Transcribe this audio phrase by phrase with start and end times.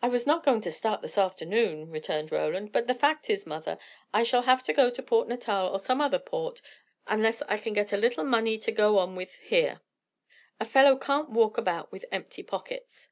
[0.00, 2.72] "I was not going to start this afternoon," returned Roland.
[2.72, 3.76] "But the fact is, mother,
[4.10, 6.62] I shall have to go to Port Natal, or to some other port,
[7.06, 9.82] unless I can get a little money to go on with here.
[10.58, 13.10] A fellow can't walk about with empty pockets."